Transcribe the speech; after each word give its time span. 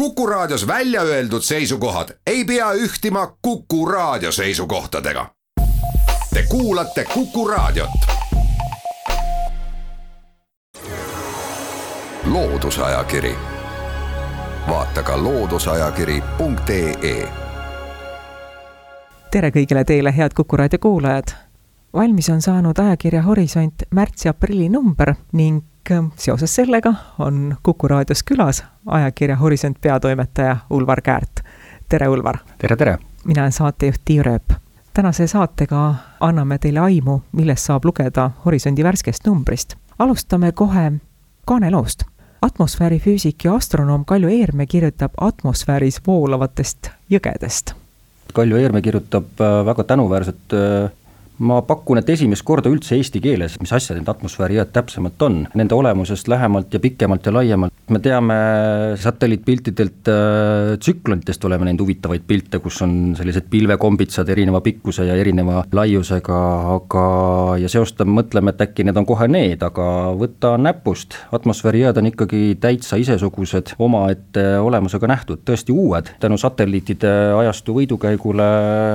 Kuku 0.00 0.26
Raadios 0.26 0.66
välja 0.66 1.02
öeldud 1.02 1.42
seisukohad 1.42 2.08
ei 2.26 2.44
pea 2.44 2.72
ühtima 2.72 3.36
Kuku 3.42 3.86
Raadio 3.86 4.32
seisukohtadega. 4.32 5.26
Te 6.34 6.44
kuulate 6.48 7.04
Kuku 7.14 7.48
Raadiot. 7.48 7.90
loodusajakiri, 12.24 13.34
vaata 14.68 15.02
ka 15.02 15.22
looduseajakiri.ee. 15.22 17.28
tere 19.30 19.50
kõigile 19.50 19.84
teile, 19.84 20.16
head 20.16 20.30
Kuku 20.36 20.56
Raadio 20.56 20.78
kuulajad. 20.78 21.24
valmis 21.94 22.30
on 22.30 22.42
saanud 22.42 22.78
ajakirja 22.78 23.22
Horisont 23.22 23.74
märtsi-aprilli 23.94 24.68
number 24.68 25.14
ning 25.32 25.69
seoses 26.16 26.54
sellega 26.54 26.94
on 27.18 27.56
Kuku 27.62 27.88
raadios 27.88 28.22
külas 28.22 28.64
ajakirja 28.86 29.36
Horisont 29.36 29.76
peatoimetaja 29.80 30.56
Ulvar 30.70 31.00
Käärt. 31.00 31.40
tere, 31.88 32.08
Ulvar! 32.08 32.38
tere, 32.58 32.76
tere! 32.76 32.98
mina 33.24 33.42
olen 33.42 33.52
saatejuht 33.52 34.00
Tiia 34.04 34.22
Rööp. 34.22 34.52
tänase 34.94 35.26
saatega 35.26 35.94
anname 36.20 36.58
teile 36.58 36.80
aimu, 36.80 37.20
millest 37.32 37.64
saab 37.64 37.84
lugeda 37.84 38.30
Horisondi 38.44 38.84
värskest 38.84 39.26
numbrist. 39.26 39.74
alustame 39.98 40.52
kohe 40.52 40.92
kaaneloost. 41.46 42.02
atmosfäärifüüsik 42.42 43.44
ja 43.44 43.54
astronoom 43.54 44.04
Kaljo 44.04 44.28
Eerme 44.28 44.66
kirjutab 44.66 45.12
atmosfääris 45.20 46.00
voolavatest 46.06 46.90
jõgedest. 47.10 47.74
Kaljo 48.32 48.56
Eerme 48.56 48.82
kirjutab 48.82 49.40
äh, 49.40 49.66
väga 49.66 49.84
tänuväärset 49.84 50.52
äh, 50.52 50.90
ma 51.40 51.60
pakun, 51.64 52.00
et 52.00 52.10
esimest 52.12 52.44
korda 52.46 52.70
üldse 52.72 52.96
eesti 52.98 53.20
keeles, 53.24 53.56
mis 53.62 53.72
asjad 53.72 53.96
need 53.98 54.08
atmosfäärijõed 54.12 54.72
täpsemalt 54.74 55.22
on, 55.24 55.38
nende 55.56 55.76
olemusest 55.76 56.28
lähemalt 56.28 56.74
ja 56.74 56.80
pikemalt 56.82 57.26
ja 57.26 57.32
laiemalt. 57.32 57.74
me 57.90 57.98
teame 57.98 58.34
satelliitpiltidelt 59.00 60.08
äh,, 60.12 60.76
tsüklonitest 60.78 61.44
oleme 61.44 61.66
näinud 61.66 61.82
huvitavaid 61.82 62.22
pilte, 62.26 62.60
kus 62.62 62.82
on 62.84 63.16
sellised 63.18 63.48
pilvekombitsad 63.50 64.28
erineva 64.28 64.60
pikkuse 64.60 65.06
ja 65.08 65.16
erineva 65.16 65.64
laiusega, 65.72 66.40
aga 66.76 67.04
ja 67.58 67.72
seostame, 67.72 68.14
mõtleme, 68.20 68.54
et 68.54 68.62
äkki 68.66 68.86
need 68.86 69.00
on 69.00 69.08
kohe 69.08 69.26
need, 69.30 69.64
aga 69.64 69.88
võta 70.20 70.54
näpust, 70.60 71.16
atmosfäärijõed 71.34 71.98
on 71.98 72.10
ikkagi 72.12 72.42
täitsa 72.60 73.00
isesugused, 73.00 73.74
omaette 73.78 74.44
olemusega 74.60 75.10
nähtud, 75.10 75.42
tõesti 75.48 75.74
uued, 75.74 76.12
tänu 76.22 76.38
satelliitide 76.38 77.10
ajastu 77.40 77.74
võidukäigule 77.80 78.46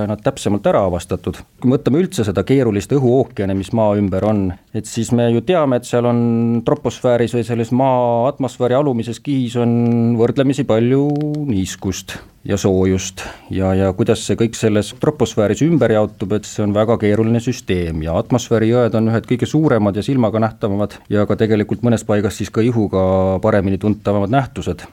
nad 0.08 0.22
täpsemalt 0.24 0.66
ära 0.70 0.86
avastatud. 0.86 1.42
kui 1.60 1.74
mõtleme 1.74 2.00
üldse 2.04 2.24
seda 2.24 2.35
seda 2.36 2.44
keerulist 2.44 2.92
õhuookeane, 2.92 3.54
mis 3.56 3.70
maa 3.72 3.94
ümber 3.96 4.26
on, 4.28 4.40
et 4.76 4.84
siis 4.84 5.08
me 5.16 5.30
ju 5.32 5.40
teame, 5.46 5.78
et 5.80 5.88
seal 5.88 6.04
on 6.04 6.18
troposfääris 6.66 7.32
või 7.32 7.46
selles 7.48 7.72
maa 7.72 8.26
atmosfääri 8.28 8.76
alumises 8.76 9.22
kihis 9.24 9.56
on 9.62 9.72
võrdlemisi 10.20 10.66
palju 10.68 11.06
niiskust 11.48 12.18
ja 12.46 12.58
soojust. 12.60 13.24
Ja, 13.50 13.72
ja 13.74 13.88
kuidas 13.96 14.26
see 14.26 14.36
kõik 14.36 14.58
selles 14.58 14.92
troposfääris 15.00 15.64
ümber 15.64 15.96
jaotub, 15.96 16.36
et 16.36 16.44
see 16.44 16.66
on 16.66 16.76
väga 16.76 16.98
keeruline 17.00 17.40
süsteem 17.40 18.04
ja 18.04 18.18
atmosfäärijõed 18.20 19.00
on 19.00 19.08
ühed 19.14 19.32
kõige 19.32 19.48
suuremad 19.48 19.96
ja 19.96 20.04
silmaga 20.04 20.42
nähtavamad 20.44 21.00
ja 21.08 21.24
ka 21.26 21.40
tegelikult 21.40 21.86
mõnes 21.86 22.04
paigas 22.04 22.36
siis 22.36 22.52
ka 22.52 22.64
ihuga 22.64 23.40
paremini 23.42 23.80
tuntavamad 23.80 24.34
nähtused 24.36 24.84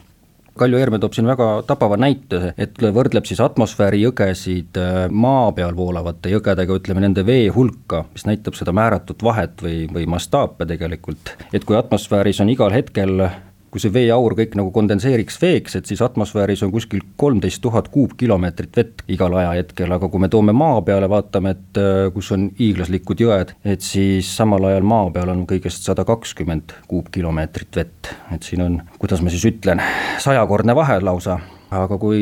Kaljo 0.58 0.78
Eerme 0.78 1.00
toob 1.02 1.16
siin 1.18 1.26
väga 1.26 1.48
tabava 1.66 1.98
näite, 1.98 2.54
et 2.62 2.78
võrdleb 2.78 3.26
siis 3.26 3.42
atmosfäärijõgesid 3.42 4.78
äh, 4.78 4.98
maa 5.10 5.48
peal 5.58 5.74
voolavate 5.78 6.30
jõgedega, 6.34 6.78
ütleme 6.78 7.02
nende 7.02 7.26
vee 7.26 7.48
hulka, 7.54 8.04
mis 8.14 8.28
näitab 8.30 8.58
seda 8.60 8.76
määratut 8.76 9.26
vahet 9.26 9.64
või, 9.66 9.88
või 9.94 10.06
mastaape 10.10 10.68
tegelikult. 10.70 11.34
et 11.54 11.66
kui 11.66 11.78
atmosfääris 11.80 12.44
on 12.46 12.54
igal 12.54 12.74
hetkel 12.76 13.26
kui 13.74 13.82
see 13.82 13.90
veeaur 13.90 14.36
kõik 14.38 14.54
nagu 14.60 14.70
kondenseeriks 14.74 15.40
veeks, 15.42 15.80
et 15.80 15.90
siis 15.90 16.02
atmosfääris 16.06 16.62
on 16.62 16.70
kuskil 16.74 17.02
kolmteist 17.18 17.58
tuhat 17.64 17.88
kuupkilomeetrit 17.94 18.78
vett 18.78 19.02
igal 19.10 19.34
ajahetkel, 19.40 19.96
aga 19.96 20.10
kui 20.14 20.22
me 20.22 20.30
toome 20.30 20.54
maa 20.54 20.84
peale, 20.86 21.10
vaatame, 21.10 21.56
et 21.58 21.80
äh, 21.82 22.12
kus 22.14 22.30
on 22.36 22.52
hiiglaslikud 22.60 23.24
jõed, 23.26 23.56
et 23.66 23.82
siis 23.82 24.30
samal 24.38 24.70
ajal 24.70 24.86
maa 24.86 25.10
peal 25.16 25.34
on 25.34 25.42
kõigest 25.50 25.90
sada 25.90 26.06
kakskümmend 26.06 26.76
kuupkilomeetrit 26.92 27.82
vett, 27.82 28.14
et 28.36 28.46
siin 28.46 28.62
on, 28.62 28.78
kuidas 29.02 29.26
ma 29.26 29.34
siis 29.34 29.48
ütlen, 29.50 29.82
sajakordne 30.22 30.78
vahe 30.78 31.00
lausa. 31.02 31.40
Aga 31.74 31.98
kui 31.98 32.22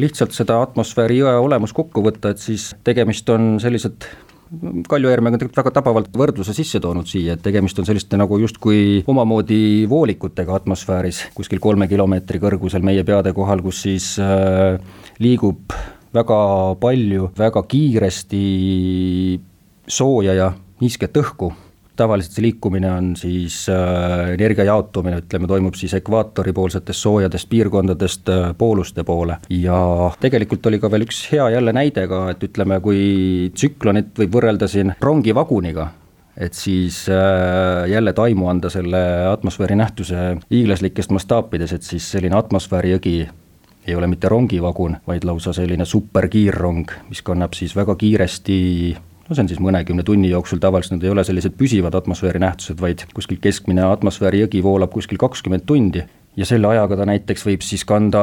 lihtsalt 0.00 0.32
seda 0.32 0.62
atmosfääri 0.64 1.18
jõe 1.20 1.36
olemus 1.42 1.74
kokku 1.76 2.00
võtta, 2.06 2.32
et 2.32 2.40
siis 2.40 2.70
tegemist 2.86 3.28
on 3.28 3.58
sellised 3.60 4.08
Kalju 4.88 5.06
Eermäe 5.06 5.30
on 5.30 5.38
tegelikult 5.38 5.60
väga 5.60 5.70
tabavalt 5.76 6.16
võrdluse 6.18 6.50
sisse 6.56 6.80
toonud 6.82 7.06
siia, 7.06 7.36
et 7.36 7.42
tegemist 7.44 7.78
on 7.78 7.86
selliste 7.86 8.18
nagu 8.18 8.34
justkui 8.42 9.04
omamoodi 9.06 9.86
voolikutega 9.90 10.56
atmosfääris, 10.58 11.20
kuskil 11.36 11.62
kolme 11.62 11.86
kilomeetri 11.90 12.40
kõrgusel 12.42 12.82
meie 12.82 13.04
peade 13.06 13.30
kohal, 13.36 13.62
kus 13.62 13.84
siis 13.86 14.08
äh, 14.18 14.80
liigub 15.22 15.70
väga 16.14 16.40
palju, 16.82 17.30
väga 17.38 17.62
kiiresti 17.70 18.44
sooja 19.86 20.34
ja 20.34 20.52
niisket 20.82 21.22
õhku 21.22 21.52
tavaliselt 22.00 22.36
see 22.36 22.44
liikumine 22.46 22.90
on 22.92 23.12
siis 23.18 23.62
äh, 23.72 24.32
energia 24.34 24.66
jaotumine, 24.68 25.20
ütleme, 25.22 25.48
toimub 25.50 25.76
siis 25.78 25.94
ekvaatoripoolsetest 25.98 27.06
soojadest 27.06 27.48
piirkondadest 27.50 28.30
äh, 28.32 28.50
pooluste 28.58 29.04
poole. 29.04 29.38
ja 29.50 29.80
tegelikult 30.20 30.66
oli 30.70 30.80
ka 30.80 30.90
veel 30.92 31.06
üks 31.08 31.22
hea 31.32 31.50
jälle 31.56 31.74
näide 31.76 32.06
ka, 32.10 32.22
et 32.34 32.44
ütleme, 32.48 32.80
kui 32.84 33.50
tsüklonit 33.54 34.14
võib 34.22 34.38
võrrelda 34.38 34.68
siin 34.70 34.94
rongivaguniga, 35.00 35.90
et 36.36 36.56
siis 36.56 37.02
äh, 37.12 37.84
jälle 37.90 38.14
taimu 38.16 38.48
anda 38.48 38.70
selle 38.72 39.02
atmosfääri 39.32 39.76
nähtuse 39.80 40.24
hiiglaslikest 40.50 41.12
mastaapides, 41.16 41.76
et 41.76 41.86
siis 41.86 42.08
selline 42.16 42.38
atmosfäärijõgi 42.38 43.18
ei 43.86 43.94
ole 43.96 44.06
mitte 44.06 44.28
rongivagun, 44.28 44.98
vaid 45.06 45.24
lausa 45.24 45.52
selline 45.56 45.84
superkiirrong, 45.88 46.90
mis 47.08 47.22
kannab 47.26 47.56
siis 47.56 47.76
väga 47.76 47.96
kiiresti 47.96 48.58
no 49.30 49.36
see 49.36 49.44
on 49.44 49.50
siis 49.50 49.60
mõnekümne 49.62 50.02
tunni 50.06 50.32
jooksul, 50.32 50.58
tavaliselt 50.62 50.96
need 50.98 51.06
ei 51.06 51.12
ole 51.14 51.22
sellised 51.26 51.54
püsivad 51.58 51.94
atmosfääri 51.94 52.42
nähtused, 52.42 52.80
vaid 52.82 53.06
kuskil 53.14 53.38
keskmine 53.42 53.84
atmosfääri 53.86 54.42
jõgi 54.42 54.62
voolab 54.66 54.90
kuskil 54.90 55.20
kakskümmend 55.22 55.68
tundi 55.70 56.02
ja 56.36 56.46
selle 56.46 56.70
ajaga 56.70 56.98
ta 56.98 57.06
näiteks 57.08 57.46
võib 57.46 57.64
siis 57.66 57.84
kanda 57.86 58.20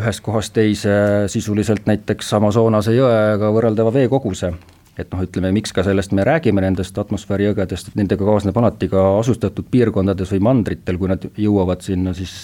ühest 0.00 0.22
kohast 0.26 0.54
teise 0.56 0.92
sisuliselt 1.30 1.86
näiteks 1.90 2.32
Amazonase 2.38 2.94
jõega 2.96 3.50
võrreldava 3.54 3.94
veekoguse. 3.94 4.52
et 4.98 5.08
noh, 5.14 5.22
ütleme, 5.24 5.48
miks 5.54 5.72
ka 5.72 5.80
sellest 5.86 6.12
me 6.12 6.24
räägime, 6.26 6.60
nendest 6.60 6.98
atmosfäärijõgedest, 6.98 7.88
et 7.88 7.94
nendega 7.96 8.26
kaasneb 8.26 8.56
alati 8.60 8.88
ka 8.90 9.04
asustatud 9.20 9.70
piirkondades 9.70 10.28
või 10.34 10.42
mandritel, 10.44 10.98
kui 11.00 11.08
nad 11.08 11.24
jõuavad 11.40 11.80
sinna, 11.80 12.12
siis 12.12 12.34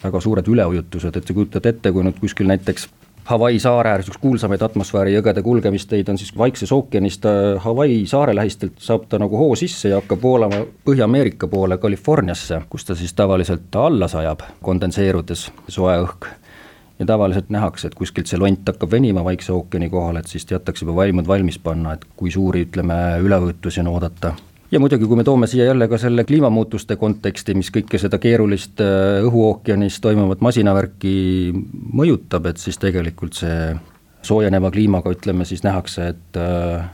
väga 0.00 0.22
suured 0.24 0.48
üleujutused, 0.48 1.18
et 1.18 1.28
sa 1.28 1.36
kujutad 1.36 1.66
ette, 1.68 1.92
kui 1.92 2.06
nüüd 2.06 2.16
kuskil 2.22 2.48
näiteks 2.48 2.88
Hawaii 3.26 3.58
saare 3.58 3.90
ääres 3.90 4.06
üks 4.06 4.20
kuulsamaid 4.22 4.62
atmosfäärijõgede 4.62 5.42
kulgemisteid 5.42 6.06
on 6.12 6.18
siis 6.18 6.30
Vaikses 6.38 6.70
ookeanist 6.72 7.24
äh, 7.26 7.56
Hawaii 7.58 8.04
saare 8.06 8.36
lähistelt 8.38 8.78
saab 8.78 9.08
ta 9.10 9.18
nagu 9.18 9.34
hoo 9.40 9.56
sisse 9.58 9.90
ja 9.90 9.98
hakkab 9.98 10.22
voolama 10.22 10.60
Põhja-Ameerika 10.86 11.48
poole 11.50 11.78
Californiasse, 11.82 12.60
kus 12.70 12.86
ta 12.86 12.94
siis 12.94 13.14
tavaliselt 13.18 13.74
alla 13.82 14.06
sajab, 14.08 14.46
kondenseerudes 14.62 15.48
soe 15.66 15.96
õhk. 16.04 16.28
Ja 17.00 17.06
tavaliselt 17.06 17.50
nähakse, 17.50 17.90
et 17.90 17.98
kuskilt 17.98 18.30
see 18.30 18.38
lont 18.38 18.62
hakkab 18.70 18.94
venima 18.94 19.24
Vaikse 19.26 19.52
ookeani 19.52 19.90
kohal, 19.90 20.22
et 20.22 20.30
siis 20.30 20.46
teatakse 20.46 20.86
juba 20.86 20.94
vaimud 21.02 21.26
valmis 21.26 21.58
panna, 21.58 21.98
et 21.98 22.06
kui 22.16 22.30
suuri, 22.30 22.62
ütleme, 22.68 23.00
üleujutusi 23.26 23.82
on 23.82 23.90
oodata 23.96 24.36
ja 24.70 24.80
muidugi, 24.80 25.06
kui 25.06 25.16
me 25.16 25.24
toome 25.24 25.46
siia 25.46 25.64
jälle 25.64 25.88
ka 25.88 25.98
selle 25.98 26.24
kliimamuutuste 26.24 26.96
konteksti, 26.96 27.54
mis 27.54 27.70
kõike 27.74 28.00
seda 28.02 28.18
keerulist 28.22 28.80
äh, 28.82 29.22
õhuookeanis 29.26 30.00
toimuvat 30.02 30.42
masinavärki 30.44 31.16
mõjutab, 31.92 32.50
et 32.50 32.62
siis 32.62 32.78
tegelikult 32.82 33.38
see 33.38 33.74
soojeneva 34.26 34.70
kliimaga, 34.74 35.12
ütleme 35.14 35.46
siis 35.46 35.62
nähakse, 35.66 36.08
et 36.14 36.40
äh, 36.40 36.86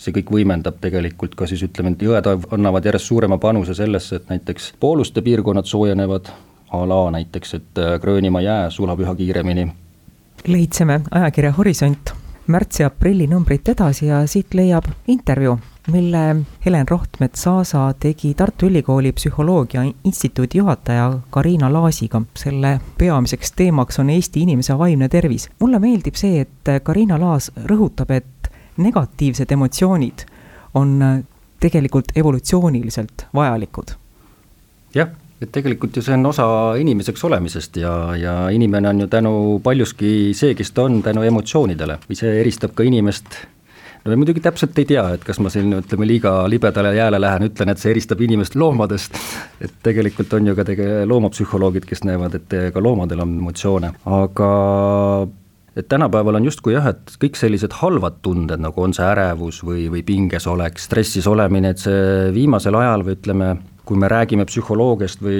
see 0.00 0.14
kõik 0.16 0.32
võimendab 0.34 0.80
tegelikult 0.82 1.36
ka 1.38 1.48
siis 1.50 1.62
ütleme, 1.66 1.94
et 1.94 2.06
jõed 2.06 2.26
annavad 2.50 2.86
järjest 2.88 3.12
suurema 3.12 3.38
panuse 3.38 3.76
sellesse, 3.78 4.20
et 4.20 4.32
näiteks 4.32 4.72
pooluste 4.80 5.22
piirkonnad 5.22 5.68
soojenevad, 5.70 6.32
a 6.70 6.84
la 6.86 7.02
näiteks, 7.18 7.54
et 7.54 7.82
äh, 7.82 7.98
Gröönimaa 8.02 8.42
jää 8.42 8.70
sulab 8.70 9.00
üha 9.00 9.14
kiiremini. 9.14 9.68
leidsime 10.46 11.00
ajakirja 11.10 11.52
Horisont 11.52 12.14
märtsi-aprilli 12.46 13.26
numbrit 13.26 13.68
edasi 13.68 14.06
ja 14.06 14.26
siit 14.26 14.54
leiab 14.54 14.84
intervjuu 15.06 15.58
mille 15.92 16.36
Helen 16.66 16.88
Rohtmets-Aasa 16.88 17.94
tegi 18.00 18.34
Tartu 18.34 18.66
Ülikooli 18.66 19.12
Psühholoogia 19.12 19.82
Instituudi 20.04 20.58
juhataja 20.58 21.18
Karina 21.30 21.72
Laasiga. 21.72 22.22
selle 22.36 22.80
peamiseks 22.98 23.52
teemaks 23.52 23.98
on 23.98 24.10
Eesti 24.10 24.40
inimese 24.40 24.78
vaimne 24.78 25.08
tervis. 25.08 25.50
mulle 25.60 25.78
meeldib 25.78 26.14
see, 26.14 26.40
et 26.40 26.82
Karina 26.82 27.20
Laas 27.20 27.50
rõhutab, 27.64 28.10
et 28.10 28.50
negatiivsed 28.76 29.52
emotsioonid 29.52 30.26
on 30.74 31.24
tegelikult 31.60 32.12
evolutsiooniliselt 32.16 33.26
vajalikud. 33.34 33.90
jah, 34.94 35.08
et 35.40 35.52
tegelikult 35.52 35.96
ju 35.96 36.02
see 36.02 36.14
on 36.14 36.26
osa 36.26 36.46
inimeseks 36.76 37.24
olemisest 37.24 37.76
ja, 37.76 38.16
ja 38.16 38.34
inimene 38.48 38.88
on 38.88 39.00
ju 39.00 39.06
tänu 39.06 39.60
paljuski 39.64 40.34
see, 40.34 40.54
kes 40.54 40.72
ta 40.72 40.82
on, 40.82 41.02
tänu 41.02 41.22
emotsioonidele 41.22 41.98
see 42.12 42.40
eristab 42.40 42.74
ka 42.74 42.82
inimest 42.82 43.24
no 44.04 44.16
muidugi 44.20 44.42
täpselt 44.44 44.78
ei 44.80 44.88
tea, 44.88 45.04
et 45.16 45.24
kas 45.26 45.40
ma 45.42 45.52
siin 45.52 45.74
ütleme 45.80 46.08
liiga 46.08 46.34
libedale 46.50 46.94
jääle 46.96 47.20
lähen, 47.20 47.48
ütlen, 47.50 47.72
et 47.72 47.82
see 47.82 47.92
eristab 47.94 48.22
inimest 48.24 48.56
loomadest, 48.58 49.18
et 49.60 49.74
tegelikult 49.86 50.32
on 50.38 50.50
ju 50.50 50.56
ka 50.58 50.66
tege-, 50.68 50.88
loomapsühholoogid, 51.10 51.88
kes 51.88 52.04
näevad, 52.08 52.38
et 52.40 52.56
ka 52.74 52.82
loomadel 52.84 53.24
on 53.26 53.36
emotsioone, 53.42 53.92
aga 54.20 54.50
et 55.76 55.88
tänapäeval 55.88 56.40
on 56.40 56.48
justkui 56.48 56.74
jah, 56.74 56.88
et 56.90 57.16
kõik 57.22 57.38
sellised 57.38 57.76
halvad 57.80 58.20
tunded, 58.24 58.60
nagu 58.62 58.82
on 58.82 58.94
see 58.96 59.06
ärevus 59.06 59.62
või, 59.66 59.86
või 59.92 60.02
pinges 60.06 60.48
olek, 60.50 60.80
stressis 60.82 61.28
olemine, 61.30 61.74
et 61.74 61.84
see 61.84 62.30
viimasel 62.34 62.76
ajal 62.80 63.06
või 63.06 63.18
ütleme, 63.18 63.52
kui 63.90 63.98
me 63.98 64.06
räägime 64.06 64.44
psühholoogiast 64.46 65.18
või 65.24 65.38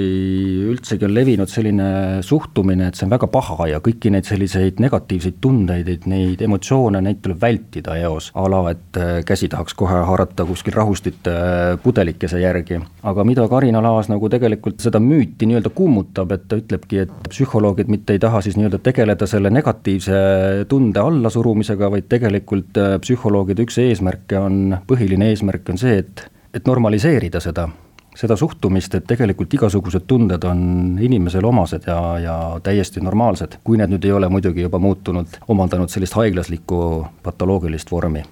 üldsegi 0.73 1.05
on 1.07 1.13
levinud 1.15 1.47
selline 1.47 1.85
suhtumine, 2.25 2.89
et 2.89 2.97
see 2.99 3.05
on 3.07 3.13
väga 3.13 3.29
paha 3.31 3.69
ja 3.69 3.77
kõiki 3.83 4.09
neid 4.11 4.27
selliseid 4.27 4.81
negatiivseid 4.83 5.37
tundeid, 5.39 5.87
et 5.87 6.07
neid 6.11 6.41
emotsioone, 6.43 6.99
neid 7.05 7.21
tuleb 7.23 7.39
vältida 7.39 7.95
eos. 8.01 8.27
a 8.35 8.43
la, 8.51 8.59
et 8.73 8.97
äh, 8.99 9.11
käsi 9.23 9.47
tahaks 9.47 9.77
kohe 9.79 10.01
haarata 10.03 10.43
kuskil 10.49 10.75
rahustite 10.75 11.31
äh, 11.31 11.77
pudelikese 11.83 12.41
järgi. 12.41 12.81
aga 13.03 13.23
mida 13.23 13.45
Karina 13.47 13.79
Laas 13.85 14.09
nagu 14.11 14.29
tegelikult 14.29 14.83
seda 14.83 14.99
müüti 14.99 15.47
nii-öelda 15.47 15.71
kummutab, 15.75 16.33
et 16.35 16.43
ta 16.51 16.59
ütlebki, 16.59 17.05
et 17.05 17.29
psühholoogid 17.29 17.87
mitte 17.87 18.17
ei 18.17 18.19
taha 18.19 18.41
siis 18.43 18.57
nii-öelda 18.59 18.81
tegeleda 18.83 19.29
selle 19.31 19.49
negatiivse 19.49 20.65
tunde 20.67 20.99
allasurumisega, 20.99 21.91
vaid 21.95 22.09
tegelikult 22.11 22.81
äh, 22.83 22.97
psühholoogide 22.99 23.63
üks 23.63 23.79
eesmärke 23.79 24.43
on, 24.43 24.75
põhiline 24.91 25.31
eesmärk 25.31 25.71
on 25.71 25.79
see, 25.79 26.01
et 26.03 26.27
et 26.51 26.67
normaliseerida 26.67 27.39
seda 27.39 27.69
seda 28.17 28.35
suhtumist, 28.35 28.95
et 28.95 29.07
tegelikult 29.07 29.53
igasugused 29.53 30.03
tunded 30.07 30.43
on 30.47 30.61
inimesele 31.01 31.47
omased 31.47 31.87
ja, 31.87 32.01
ja 32.19 32.35
täiesti 32.63 33.03
normaalsed, 33.03 33.59
kui 33.63 33.79
need 33.79 33.93
nüüd 33.93 34.05
ei 34.05 34.11
ole 34.17 34.29
muidugi 34.29 34.67
juba 34.67 34.79
muutunud, 34.79 35.39
omandanud 35.47 35.89
sellist 35.93 36.17
haiglaslikku 36.19 36.83
patoloogilist 37.23 37.91
vormi 37.91 38.23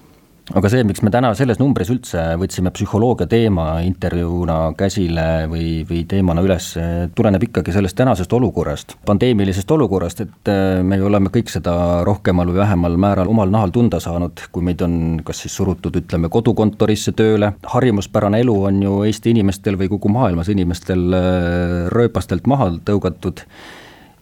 aga 0.50 0.70
see, 0.72 0.82
miks 0.86 1.02
me 1.06 1.12
täna 1.14 1.30
selles 1.38 1.60
numbris 1.60 1.90
üldse 1.92 2.22
võtsime 2.40 2.72
psühholoogia 2.74 3.28
teema 3.30 3.66
intervjuuna 3.86 4.56
käsile 4.78 5.46
või, 5.50 5.84
või 5.86 6.02
teemana 6.10 6.42
üles, 6.42 6.72
tuleneb 7.14 7.44
ikkagi 7.46 7.74
sellest 7.74 7.96
tänasest 8.00 8.32
olukorrast, 8.34 8.96
pandeemilisest 9.06 9.70
olukorrast, 9.76 10.24
et 10.26 10.50
äh, 10.50 10.80
me 10.86 10.98
oleme 11.06 11.30
kõik 11.32 11.52
seda 11.52 11.74
rohkemal 12.06 12.50
või 12.50 12.62
vähemal 12.64 12.98
määral 13.00 13.30
omal 13.30 13.52
nahal 13.54 13.74
tunda 13.74 14.02
saanud, 14.02 14.42
kui 14.50 14.66
meid 14.66 14.82
on 14.86 14.94
kas 15.26 15.44
siis 15.44 15.54
surutud, 15.60 16.00
ütleme, 16.02 16.32
kodukontorisse 16.32 17.14
tööle, 17.18 17.52
harjumuspärane 17.70 18.42
elu 18.42 18.56
on 18.72 18.82
ju 18.82 19.00
Eesti 19.06 19.34
inimestel 19.36 19.78
või 19.78 19.90
kogu 19.92 20.10
maailmas 20.12 20.50
inimestel 20.50 21.06
äh, 21.14 21.74
rööpastelt 21.94 22.50
maha 22.50 22.72
tõugatud. 22.90 23.46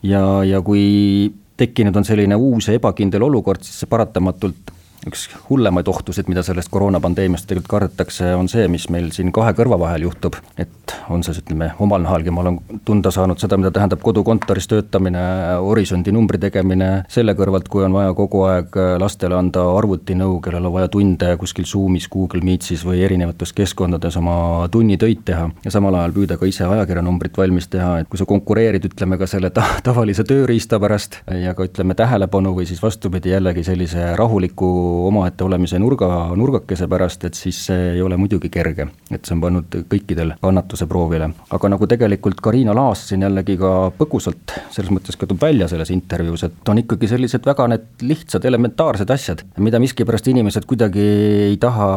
Ja, 0.05 0.23
ja 0.47 0.61
kui 0.63 1.33
tekkinud 1.59 1.97
on 1.97 2.05
selline 2.07 2.37
uus 2.39 2.69
ja 2.69 2.77
ebakindel 2.77 3.25
olukord, 3.27 3.65
siis 3.67 3.81
see 3.83 3.91
paratamatult 3.91 4.77
üks 5.09 5.29
hullemaid 5.49 5.89
ohtusid, 5.89 6.29
mida 6.31 6.45
sellest 6.47 6.71
koroonapandeemiast 6.73 7.49
tegelikult 7.49 7.73
kardetakse, 7.73 8.33
on 8.37 8.49
see, 8.51 8.69
mis 8.71 8.89
meil 8.93 9.11
siin 9.15 9.33
kahe 9.35 9.55
kõrva 9.57 9.79
vahel 9.81 10.07
juhtub, 10.09 10.37
et 10.61 10.95
on 11.13 11.23
see 11.25 11.35
siis 11.35 11.45
ütleme, 11.45 11.71
omal 11.83 12.03
nahalgi 12.05 12.33
ma 12.35 12.43
olen 12.43 12.59
tunda 12.85 13.11
saanud 13.15 13.41
seda, 13.41 13.59
mida 13.61 13.71
tähendab 13.75 14.03
kodukontoris 14.05 14.69
töötamine, 14.71 15.21
horisondi 15.65 16.13
numbri 16.15 16.41
tegemine, 16.43 16.91
selle 17.13 17.35
kõrvalt, 17.39 17.69
kui 17.73 17.85
on 17.87 17.97
vaja 17.97 18.15
kogu 18.17 18.43
aeg 18.49 18.79
lastele 19.01 19.37
anda 19.39 19.65
arvutinõu, 19.79 20.39
kellel 20.45 20.69
on 20.69 20.75
vaja 20.75 20.91
tunde 20.93 21.31
kuskil 21.41 21.67
Zoomis, 21.69 22.09
Google 22.13 22.43
Meetsis 22.45 22.85
või 22.87 23.03
erinevates 23.07 23.53
keskkondades 23.57 24.17
oma 24.21 24.69
tunnitöid 24.73 25.25
teha 25.29 25.49
ja 25.65 25.75
samal 25.75 25.99
ajal 26.01 26.17
püüda 26.17 26.39
ka 26.41 26.49
ise 26.49 26.67
ajakirjanumbrit 26.67 27.37
valmis 27.39 27.69
teha, 27.73 27.99
et 28.03 28.11
kui 28.11 28.21
sa 28.21 28.29
konkureerid, 28.29 28.89
ütleme 28.91 29.19
ka 29.21 29.29
selle 29.31 29.53
ta-, 29.55 29.79
tavalise 29.85 30.25
tööriista 30.29 30.81
pärast 30.83 31.21
ja 31.45 31.55
ka 31.59 31.69
ütleme, 31.69 31.97
tähelepanu 31.99 32.55
või 32.57 32.69
siis 32.69 32.83
vastupidi, 32.83 33.33
jällegi 33.35 33.65
sellise 33.67 34.13
rahuliku 34.19 34.69
omaette 35.07 35.45
olemise 35.45 35.79
nurga, 35.79 36.09
nurgakese 36.37 36.89
pärast, 36.91 37.25
et 37.29 37.39
siis 37.39 37.61
see 37.69 37.93
ei 37.95 38.03
ole 38.03 38.17
muidugi 38.17 38.51
kerge. 38.51 38.89
et 39.11 39.25
see 39.25 39.35
on 39.35 39.41
pannud 39.41 39.79
kõikidel 39.91 40.35
kannatuse 40.41 40.87
proovile. 40.87 41.31
aga 41.51 41.69
nagu 41.69 41.87
tegelikult 41.87 42.41
Karina 42.41 42.75
Laas 42.75 43.09
siin 43.09 43.23
jällegi 43.23 43.57
ka 43.59 43.91
põgusalt 43.99 44.57
selles 44.71 44.91
mõttes 44.93 45.17
ka 45.19 45.27
toob 45.27 45.41
välja 45.43 45.69
selles 45.69 45.91
intervjuus, 45.91 46.45
et 46.49 46.69
on 46.69 46.83
ikkagi 46.83 47.09
sellised 47.09 47.47
väga 47.47 47.69
need 47.73 48.05
lihtsad 48.07 48.45
elementaarsed 48.45 49.11
asjad, 49.11 49.45
mida 49.59 49.81
miskipärast 49.83 50.29
inimesed 50.29 50.67
kuidagi 50.69 51.07
ei 51.49 51.57
taha 51.61 51.89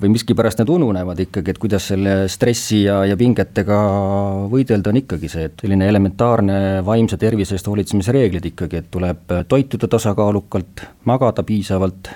või 0.00 0.12
miskipärast 0.14 0.62
need 0.62 0.72
ununevad 0.72 1.20
ikkagi, 1.26 1.54
et 1.54 1.60
kuidas 1.62 1.88
selle 1.92 2.16
stressi 2.30 2.82
ja, 2.84 3.00
ja 3.08 3.16
pingetega 3.18 3.78
võidelda, 4.50 4.92
on 4.92 5.00
ikkagi 5.02 5.30
see, 5.30 5.48
et 5.50 5.64
selline 5.64 5.88
elementaarne 5.88 6.58
vaimse 6.86 7.18
tervise 7.20 7.56
eest 7.56 7.68
hoolitsemise 7.70 8.14
reeglid 8.14 8.50
ikkagi, 8.52 8.82
et 8.82 8.90
tuleb 8.94 9.34
toituda 9.48 9.90
tasakaalukalt, 9.90 10.84
magada 11.08 11.44
piisavalt, 11.46 11.77
piisavalt, 11.78 12.08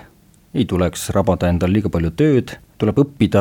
ei 0.55 0.65
tuleks 0.65 1.11
rabada 1.15 1.49
endal 1.49 1.73
liiga 1.73 1.89
palju 1.89 2.11
tööd, 2.17 2.57
tuleb 2.79 2.99
õppida 2.99 3.41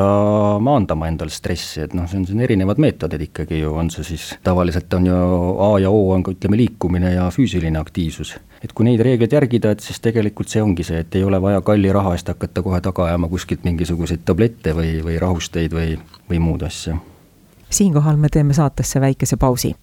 maandama 0.61 1.07
endal 1.09 1.31
stressi, 1.33 1.81
et 1.81 1.95
noh, 1.97 2.05
see 2.07 2.19
on 2.21 2.27
siin 2.29 2.43
erinevad 2.45 2.77
meetodid 2.79 3.25
ikkagi 3.25 3.59
ju, 3.59 3.73
on 3.75 3.89
see 3.91 4.05
siis, 4.05 4.29
tavaliselt 4.43 4.93
on 4.93 5.09
ju 5.09 5.17
A 5.65 5.79
ja 5.81 5.89
O 5.89 6.11
on 6.13 6.23
ka 6.23 6.31
ütleme, 6.31 6.57
liikumine 6.57 7.15
ja 7.15 7.27
füüsiline 7.33 7.79
aktiivsus. 7.79 8.37
et 8.63 8.73
kui 8.73 8.85
neid 8.85 9.01
reegleid 9.01 9.33
järgida, 9.33 9.71
et 9.71 9.79
siis 9.81 9.99
tegelikult 9.99 10.47
see 10.47 10.61
ongi 10.61 10.83
see, 10.83 10.99
et 11.01 11.15
ei 11.15 11.23
ole 11.23 11.41
vaja 11.41 11.61
kalli 11.61 11.91
raha 11.91 12.13
eest 12.13 12.27
hakata 12.29 12.61
kohe 12.61 12.81
taga 12.81 13.05
ajama 13.09 13.27
kuskilt 13.27 13.63
mingisuguseid 13.65 14.21
tablette 14.25 14.75
või, 14.77 15.01
või 15.03 15.17
rahusteid 15.19 15.73
või, 15.73 15.97
või 16.29 16.39
muud 16.39 16.61
asja. 16.61 16.95
siinkohal 17.69 18.17
me 18.17 18.29
teeme 18.29 18.53
saatesse 18.53 19.01
väikese 19.01 19.37
pausi. 19.37 19.75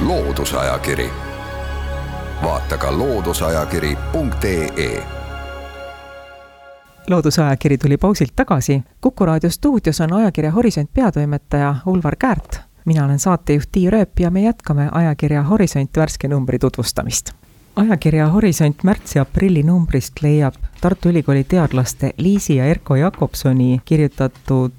loodusajakiri 0.00 1.35
vaata 2.42 2.78
ka 2.78 2.98
looduseajakiri.ee 2.98 5.06
loodusajakiri 7.10 7.78
tuli 7.78 7.96
pausilt 7.96 8.32
tagasi. 8.36 8.82
kuku 9.00 9.26
raadio 9.26 9.50
stuudios 9.50 10.00
on 10.00 10.12
ajakirja 10.12 10.52
Horisont 10.52 10.90
peatoimetaja 10.94 11.74
Ulvar 11.86 12.16
Käärt. 12.16 12.60
mina 12.84 13.04
olen 13.04 13.18
saatejuht 13.18 13.68
Tiia 13.72 13.90
Rööp 13.90 14.20
ja 14.20 14.30
me 14.30 14.42
jätkame 14.42 14.88
ajakirja 14.92 15.42
Horisont 15.42 15.90
värske 15.96 16.28
numbri 16.28 16.58
tutvustamist. 16.58 17.30
ajakirja 17.76 18.28
Horisont 18.28 18.82
märtsi 18.82 19.18
aprilli 19.18 19.62
numbrist 19.62 20.12
leiab 20.22 20.54
Tartu 20.80 21.08
Ülikooli 21.08 21.44
teadlaste 21.44 22.12
Liisi 22.18 22.56
ja 22.56 22.64
Erko 22.64 22.96
Jakobsoni 22.96 23.80
kirjutatud 23.84 24.72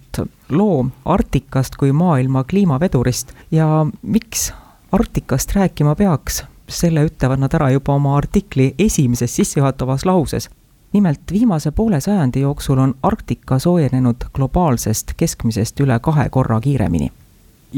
loo 0.49 0.85
Arktikast 1.05 1.75
kui 1.75 1.91
maailma 1.91 2.43
kliimavedurist 2.43 3.33
ja 3.51 3.85
miks 4.01 4.53
Arktikast 4.91 5.55
rääkima 5.55 5.95
peaks 5.95 6.43
selle 6.67 7.05
ütlevad 7.05 7.39
nad 7.39 7.53
ära 7.53 7.69
juba 7.71 7.95
oma 7.95 8.17
artikli 8.17 8.73
esimeses 8.79 9.35
sissejuhatavas 9.35 10.05
lauses. 10.05 10.49
nimelt 10.93 11.21
viimase 11.31 11.71
poole 11.71 12.01
sajandi 12.01 12.39
jooksul 12.41 12.77
on 12.77 12.95
Arktika 13.03 13.59
soojenenud 13.59 14.15
globaalsest 14.33 15.13
keskmisest 15.17 15.79
üle 15.79 15.99
kahe 15.99 16.29
korra 16.29 16.61
kiiremini 16.61 17.11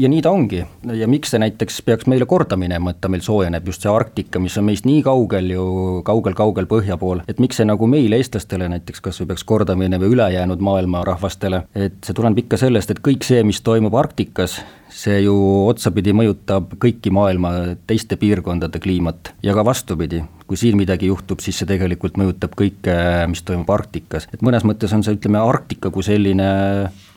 ja 0.00 0.08
nii 0.08 0.22
ta 0.24 0.32
ongi. 0.32 0.64
Ja 0.96 1.08
miks 1.10 1.32
see 1.32 1.40
näiteks 1.42 1.80
peaks 1.86 2.08
meile 2.10 2.26
korda 2.28 2.56
minema, 2.60 2.94
et 2.94 3.00
ta 3.00 3.10
meil 3.12 3.22
soojeneb, 3.24 3.66
just 3.68 3.84
see 3.84 3.92
Arktika, 3.92 4.40
mis 4.42 4.56
on 4.58 4.66
meist 4.68 4.88
nii 4.88 5.02
kaugel 5.06 5.52
ju 5.52 5.64
kaugel,, 6.06 6.34
kaugel-kaugel 6.40 6.68
põhja 6.70 6.96
pool, 7.00 7.22
et 7.28 7.40
miks 7.42 7.60
see 7.60 7.68
nagu 7.68 7.86
meile, 7.90 8.18
eestlastele 8.20 8.68
näiteks 8.72 9.04
kas 9.04 9.20
või 9.22 9.30
peaks 9.32 9.44
korda 9.46 9.76
minema 9.78 10.08
ülejäänud 10.08 10.62
maailma 10.64 11.04
rahvastele, 11.06 11.64
et 11.74 12.00
see 12.04 12.16
tuleneb 12.16 12.44
ikka 12.44 12.60
sellest, 12.60 12.92
et 12.92 13.02
kõik 13.04 13.26
see, 13.26 13.42
mis 13.46 13.60
toimub 13.66 13.94
Arktikas, 14.00 14.60
see 14.90 15.20
ju 15.24 15.36
otsapidi 15.68 16.14
mõjutab 16.16 16.74
kõiki 16.82 17.12
maailma 17.14 17.52
teiste 17.86 18.18
piirkondade 18.20 18.80
kliimat. 18.82 19.34
Ja 19.44 19.54
ka 19.54 19.64
vastupidi, 19.66 20.24
kui 20.50 20.58
siin 20.58 20.78
midagi 20.80 21.10
juhtub, 21.10 21.42
siis 21.44 21.60
see 21.60 21.68
tegelikult 21.68 22.18
mõjutab 22.20 22.56
kõike, 22.58 22.96
mis 23.30 23.44
toimub 23.46 23.70
Arktikas, 23.70 24.28
et 24.34 24.42
mõnes 24.42 24.66
mõttes 24.66 24.92
on 24.96 25.06
see, 25.06 25.18
ütleme, 25.18 25.42
Arktika 25.44 25.92
kui 25.94 26.06
selline 26.06 26.50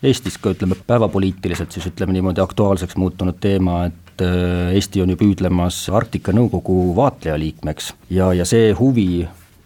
Eestis 0.03 0.36
ka 0.41 0.51
ütleme 0.51 0.75
päevapoliitiliselt 0.88 1.72
siis 1.72 1.88
ütleme 1.88 2.12
niimoodi 2.15 2.41
aktuaalseks 2.43 2.98
muutunud 3.00 3.38
teema, 3.39 3.86
et 3.88 4.24
äh, 4.25 4.74
Eesti 4.75 5.03
on 5.03 5.13
ju 5.13 5.19
püüdlemas 5.22 5.86
Arktika 5.95 6.36
Nõukogu 6.36 6.91
vaatlejaliikmeks. 6.98 7.93
Ja, 8.12 8.33
ja 8.36 8.45
see 8.48 8.74
huvi 8.75 9.24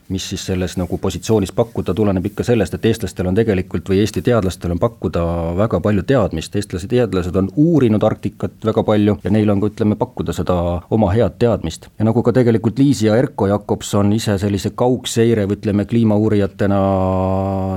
mis 0.09 0.29
siis 0.29 0.45
selles 0.45 0.77
nagu 0.79 0.97
positsioonis 0.97 1.51
pakkuda, 1.51 1.93
tuleneb 1.93 2.25
ikka 2.29 2.45
sellest, 2.47 2.77
et 2.77 2.85
eestlastel 2.89 3.27
on 3.27 3.35
tegelikult 3.35 3.89
või 3.91 3.99
Eesti 4.03 4.21
teadlastel 4.23 4.71
on 4.71 4.79
pakkuda 4.79 5.23
väga 5.57 5.79
palju 5.83 6.03
teadmist, 6.07 6.55
eestlased 6.55 6.91
teadlased 6.91 7.35
on 7.35 7.49
uurinud 7.55 8.03
Arktikat 8.03 8.55
väga 8.65 8.83
palju 8.87 9.17
ja 9.23 9.33
neil 9.33 9.49
on 9.51 9.61
ka 9.61 9.71
ütleme, 9.71 9.97
pakkuda 9.99 10.35
seda 10.35 10.57
oma 10.93 11.11
head 11.11 11.35
teadmist. 11.39 11.89
ja 11.99 12.07
nagu 12.07 12.23
ka 12.23 12.33
tegelikult 12.35 12.79
Liis 12.79 13.01
ja 13.03 13.17
Erko 13.19 13.47
Jakobson 13.51 14.13
ise 14.13 14.37
sellise 14.39 14.71
kaugseire 14.75 15.47
või 15.47 15.59
ütleme, 15.59 15.85
kliimauurijatena 15.89 16.79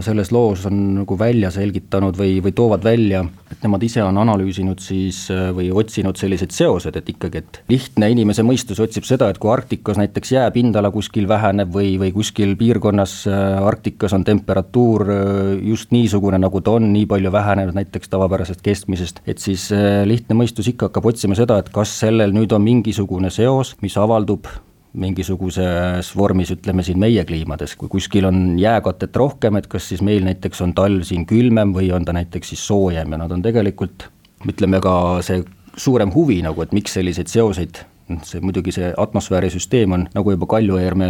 selles 0.05 0.31
loos 0.33 0.67
on 0.71 0.81
nagu 1.01 1.19
välja 1.19 1.51
selgitanud 1.55 2.19
või, 2.19 2.39
või 2.45 2.55
toovad 2.57 2.85
välja, 2.85 3.25
et 3.51 3.65
nemad 3.65 3.83
ise 3.83 4.03
on 4.05 4.19
analüüsinud 4.23 4.81
siis 4.83 5.25
või 5.31 5.71
otsinud 5.75 6.19
selliseid 6.21 6.55
seoseid, 6.55 6.97
et 7.01 7.11
ikkagi, 7.15 7.43
et 7.43 7.61
lihtne 7.73 8.11
inimese 8.13 8.45
mõistus 8.47 8.81
otsib 8.83 9.09
seda, 9.09 9.31
et 9.31 9.39
kui 9.43 9.51
Arktikas 9.53 9.99
näiteks 10.01 10.35
jääpindala 10.37 10.93
kuskil 10.95 11.29
väheneb 11.29 11.73
või, 11.75 11.97
või 12.01 12.13
kuskil 12.21 12.55
piirkonnas 12.61 13.25
äh, 13.31 13.59
Arktikas 13.65 14.13
on 14.17 14.25
temperatuur 14.27 15.07
äh, 15.09 15.19
just 15.71 15.93
niisugune, 15.95 16.39
nagu 16.41 16.61
ta 16.65 16.77
on, 16.77 16.91
nii 16.93 17.07
palju 17.09 17.33
vähenenud 17.33 17.77
näiteks 17.77 18.13
tavapärasest 18.13 18.65
keskmisest, 18.65 19.23
et 19.31 19.41
siis 19.41 19.71
äh, 19.73 20.03
lihtne 20.09 20.37
mõistus 20.37 20.69
ikka 20.73 20.91
hakkab 20.91 21.09
otsima 21.13 21.39
seda, 21.39 21.61
et 21.61 21.71
kas 21.73 21.93
sellel 22.03 22.35
nüüd 22.37 22.53
on 22.57 22.65
mingisugune 22.65 23.33
seos, 23.33 23.77
mis 23.85 23.97
avaldub 24.01 24.51
mingisuguses 25.01 26.09
vormis, 26.19 26.51
ütleme 26.51 26.83
siin 26.83 26.99
meie 26.99 27.23
kliimades, 27.25 27.77
kui 27.79 27.89
kuskil 27.93 28.27
on 28.27 28.59
jääkatet 28.59 29.17
rohkem, 29.17 29.61
et 29.61 29.69
kas 29.71 29.87
siis 29.93 30.03
meil 30.03 30.27
näiteks 30.27 30.65
on 30.67 30.75
talv 30.75 31.07
siin 31.07 31.25
külmem 31.31 31.73
või 31.77 31.93
on 31.95 32.05
ta 32.05 32.15
näiteks 32.17 32.53
siis 32.53 32.65
soojem 32.67 33.15
ja 33.15 33.21
nad 33.23 33.33
on 33.33 33.45
tegelikult 33.45 34.09
ütleme 34.51 34.81
ka 34.83 34.95
see 35.25 35.45
suurem 35.79 36.11
huvi 36.13 36.41
nagu, 36.43 36.65
et 36.65 36.75
miks 36.75 36.99
selliseid 36.99 37.31
seoseid 37.31 37.85
see 38.27 38.41
muidugi, 38.45 38.73
see 38.75 38.91
atmosfäärisüsteem 38.97 39.93
on, 39.97 40.07
nagu 40.15 40.35
juba 40.35 40.49
Kalju 40.51 40.79
Eerme 40.81 41.09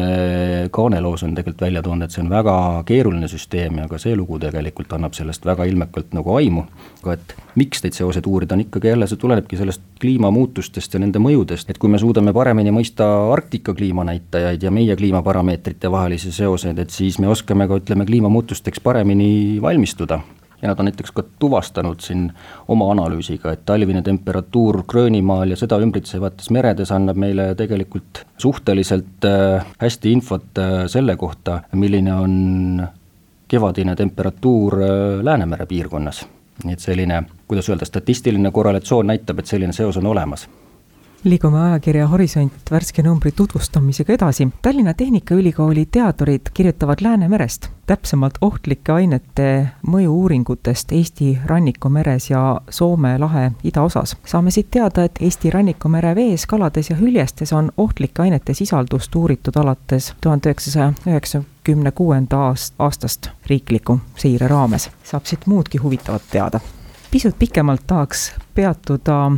kaaneloos 0.75 1.25
on 1.27 1.35
tegelikult 1.37 1.65
välja 1.67 1.83
toonud, 1.83 2.07
et 2.07 2.15
see 2.15 2.23
on 2.25 2.31
väga 2.33 2.57
keeruline 2.89 3.29
süsteem 3.31 3.83
ja 3.83 3.87
ka 3.91 3.99
see 4.03 4.17
lugu 4.19 4.39
tegelikult 4.43 4.93
annab 4.97 5.17
sellest 5.17 5.47
väga 5.47 5.67
ilmekalt 5.71 6.15
nagu 6.17 6.35
aimu. 6.37 6.65
aga 7.03 7.15
et 7.17 7.35
miks 7.57 7.85
neid 7.85 7.97
seoseid 7.97 8.27
uurida, 8.27 8.55
on 8.55 8.65
ikkagi 8.67 8.93
jälle, 8.93 9.07
see 9.11 9.21
tulenebki 9.21 9.57
sellest 9.61 9.83
kliimamuutustest 10.01 10.95
ja 10.95 11.01
nende 11.01 11.23
mõjudest, 11.23 11.71
et 11.71 11.79
kui 11.79 11.91
me 11.91 11.99
suudame 11.99 12.33
paremini 12.37 12.73
mõista 12.75 13.07
Arktika 13.33 13.75
kliimanäitajaid 13.75 14.63
ja 14.63 14.71
meie 14.75 14.97
kliimaparameetrite 14.97 15.91
vahelisi 15.91 16.33
seoseid, 16.33 16.79
et 16.79 16.91
siis 16.91 17.19
me 17.19 17.29
oskame 17.29 17.69
ka 17.69 17.81
ütleme, 17.81 18.07
kliimamuutusteks 18.09 18.81
paremini 18.85 19.59
valmistuda 19.63 20.21
ja 20.63 20.69
nad 20.69 20.79
on 20.79 20.89
näiteks 20.89 21.13
ka 21.17 21.25
tuvastanud 21.39 22.01
siin 22.01 22.29
oma 22.69 22.91
analüüsiga, 22.93 23.53
et 23.53 23.65
talvine 23.67 24.03
temperatuur 24.03 24.83
Gröönimaal 24.89 25.51
ja 25.55 25.57
seda 25.57 25.79
ümbritsevates 25.81 26.51
meredes 26.51 26.93
annab 26.93 27.21
meile 27.21 27.55
tegelikult 27.59 28.25
suhteliselt 28.39 29.29
äh, 29.29 29.67
hästi 29.81 30.13
infot 30.13 30.59
äh, 30.59 30.85
selle 30.87 31.17
kohta, 31.17 31.61
milline 31.73 32.15
on 32.15 32.87
kevadine 33.49 33.97
temperatuur 33.97 34.83
äh, 34.83 34.91
Läänemere 35.25 35.67
piirkonnas. 35.67 36.27
nii 36.65 36.77
et 36.77 36.83
selline, 36.85 37.23
kuidas 37.49 37.69
öelda, 37.73 37.87
statistiline 37.89 38.51
korrelatsioon 38.53 39.07
näitab, 39.07 39.39
et 39.41 39.49
selline 39.49 39.73
seos 39.73 39.97
on 39.97 40.07
olemas 40.07 40.49
liigume 41.25 41.59
ajakirja 41.61 42.07
Horisont 42.07 42.71
värske 42.71 43.03
numbri 43.03 43.33
tutvustamisega 43.33 44.13
edasi. 44.13 44.49
Tallinna 44.63 44.95
Tehnikaülikooli 44.95 45.87
teadurid 45.87 46.41
kirjutavad 46.55 46.99
Läänemerest, 47.01 47.69
täpsemalt 47.87 48.39
ohtlike 48.41 48.93
ainete 48.93 49.69
mõju-uuringutest 49.87 50.93
Eesti 50.93 51.39
rannikumeres 51.45 52.31
ja 52.31 52.61
Soome 52.71 53.19
lahe 53.19 53.53
idaosas. 53.65 54.17
saame 54.25 54.51
siit 54.51 54.71
teada, 54.71 55.05
et 55.05 55.19
Eesti 55.21 55.51
rannikumere 55.51 56.15
vees, 56.15 56.47
kalades 56.47 56.91
ja 56.91 56.97
hüljestes 56.97 57.53
on 57.53 57.73
ohtlike 57.77 58.23
ainete 58.23 58.55
sisaldust 58.55 59.15
uuritud 59.15 59.57
alates 59.57 60.15
tuhande 60.21 60.49
üheksasaja 60.49 60.93
üheksakümne 61.07 61.91
kuuenda 61.91 62.55
aastast 62.79 63.31
riikliku 63.47 64.01
seire 64.17 64.49
raames. 64.49 64.91
saab 65.05 65.25
siit 65.25 65.47
muudki 65.47 65.79
huvitavat 65.79 66.23
teada 66.31 66.61
pisut 67.11 67.39
pikemalt 67.39 67.81
tahaks 67.87 68.33
peatuda 68.55 69.33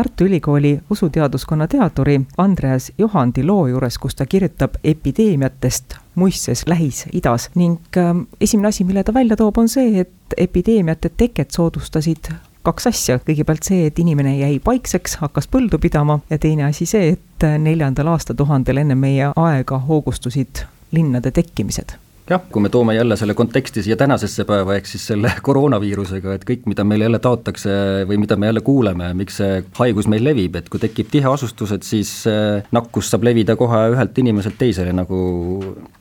Tartu 0.00 0.24
Ülikooli 0.24 0.80
usuteaduskonna 0.90 1.68
teaduri 1.68 2.20
Andreas 2.38 2.92
Johandi 2.98 3.42
loo 3.44 3.66
juures, 3.66 3.98
kus 3.98 4.14
ta 4.16 4.26
kirjutab 4.26 4.78
epideemiatest 4.84 5.94
muistses 6.14 6.64
Lähis-Idas. 6.66 7.50
Ning 7.54 7.76
ähm, 7.96 8.22
esimene 8.40 8.68
asi, 8.68 8.84
mille 8.84 9.04
ta 9.04 9.14
välja 9.14 9.36
toob, 9.36 9.58
on 9.58 9.68
see, 9.68 10.00
et 10.00 10.36
epideemiate 10.36 11.12
teket 11.16 11.50
soodustasid 11.50 12.32
kaks 12.62 12.86
asja, 12.86 13.20
kõigepealt 13.28 13.68
see, 13.68 13.86
et 13.92 13.98
inimene 14.00 14.38
jäi 14.38 14.56
paikseks, 14.64 15.18
hakkas 15.20 15.52
põldu 15.52 15.78
pidama 15.78 16.22
ja 16.30 16.38
teine 16.40 16.70
asi 16.72 16.88
see, 16.88 17.18
et 17.18 17.50
neljandal 17.60 18.14
aastatuhandel 18.16 18.80
enne 18.80 18.96
meie 18.96 19.34
aega 19.36 19.84
hoogustusid 19.84 20.64
linnade 20.96 21.30
tekkimised 21.30 22.00
jah, 22.30 22.42
kui 22.52 22.62
me 22.62 22.70
toome 22.72 22.94
jälle 22.94 23.16
selle 23.18 23.34
konteksti 23.34 23.82
siia 23.82 23.96
tänasesse 23.98 24.44
päeva, 24.48 24.76
ehk 24.78 24.86
siis 24.86 25.06
selle 25.12 25.32
koroonaviirusega, 25.46 26.36
et 26.36 26.46
kõik, 26.48 26.66
mida 26.70 26.84
meile 26.86 27.08
jälle 27.08 27.22
taotakse 27.22 27.72
või 28.08 28.20
mida 28.22 28.38
me 28.38 28.50
jälle 28.50 28.62
kuuleme, 28.66 29.12
miks 29.18 29.40
see 29.42 29.62
haigus 29.80 30.08
meil 30.10 30.24
levib, 30.24 30.60
et 30.60 30.70
kui 30.70 30.82
tekib 30.82 31.10
tiheasustused, 31.12 31.86
siis 31.86 32.12
äh, 32.30 32.62
nakkus 32.76 33.10
saab 33.10 33.26
levida 33.26 33.58
kohe 33.60 33.88
ühelt 33.94 34.22
inimeselt 34.22 34.58
teisele, 34.60 34.94
nagu, 34.96 35.18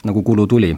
nagu 0.05 0.23
kulu 0.25 0.47
tuli. 0.49 0.75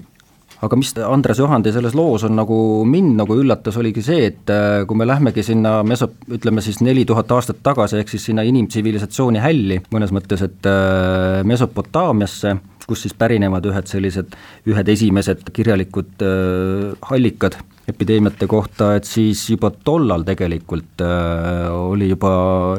Aga 0.61 0.77
mis 0.77 0.91
Andres 1.01 1.39
Johandi 1.41 1.71
selles 1.73 1.95
loos 1.97 2.21
on 2.27 2.35
nagu 2.37 2.55
mind 2.85 3.15
nagu 3.17 3.33
üllatas, 3.41 3.79
oligi 3.81 4.03
see, 4.05 4.27
et 4.29 4.51
äh, 4.53 4.83
kui 4.87 4.99
me 4.99 5.07
lähmegi 5.09 5.43
sinna 5.43 5.79
meso-, 5.81 6.11
ütleme 6.29 6.61
siis 6.61 6.83
neli 6.85 7.01
tuhat 7.09 7.33
aastat 7.33 7.63
tagasi, 7.65 7.97
ehk 7.97 8.13
siis 8.13 8.29
sinna 8.29 8.45
inimtsivilisatsiooni 8.45 9.41
hälli, 9.41 9.81
mõnes 9.91 10.13
mõttes, 10.13 10.45
et 10.45 10.69
äh, 10.69 11.41
Mesopotaamiasse, 11.49 12.59
kust 12.89 13.07
siis 13.07 13.15
pärinevad 13.17 13.65
ühed 13.69 13.89
sellised, 13.89 14.35
ühed 14.69 14.91
esimesed 14.93 15.51
kirjalikud 15.53 16.25
äh, 16.25 17.11
allikad 17.13 17.57
epideemiate 17.91 18.47
kohta, 18.49 18.93
et 18.97 19.07
siis 19.09 19.43
juba 19.49 19.71
tollal 19.85 20.25
tegelikult 20.27 21.03
äh, 21.05 21.69
oli 21.71 22.11
juba 22.11 22.33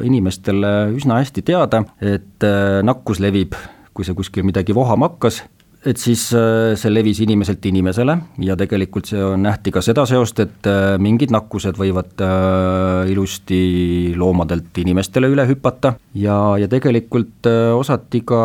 inimestele 0.06 0.92
üsna 0.96 1.20
hästi 1.20 1.44
teada, 1.46 1.84
et 2.00 2.46
äh, 2.46 2.80
nakkus 2.86 3.22
levib, 3.22 3.56
kui 3.92 4.06
see 4.08 4.16
kuskil 4.16 4.46
midagi 4.48 4.74
vohama 4.76 5.10
hakkas, 5.10 5.42
et 5.86 5.98
siis 5.98 6.28
äh, 6.36 6.74
see 6.78 6.92
levis 6.92 7.20
inimeselt 7.24 7.64
inimesele 7.66 8.14
ja 8.46 8.56
tegelikult 8.58 9.08
see 9.10 9.22
on, 9.22 9.42
nähti 9.42 9.72
ka 9.74 9.82
seda 9.82 10.04
seost, 10.06 10.38
et 10.44 10.68
äh, 10.70 10.94
mingid 11.02 11.34
nakkused 11.34 11.78
võivad 11.78 12.22
äh, 12.22 13.10
ilusti 13.10 14.14
loomadelt 14.18 14.78
inimestele 14.78 15.30
üle 15.32 15.46
hüpata 15.50 15.96
ja, 16.14 16.38
ja 16.60 16.70
tegelikult 16.70 17.48
osati 17.74 18.22
ka 18.26 18.40